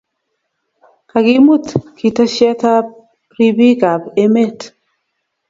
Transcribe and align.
Kakimut 1.09 1.65
kiteshiet 1.97 2.61
ab 2.75 2.87
ribik 3.37 3.81
ab 3.93 4.03
emet 4.23 4.59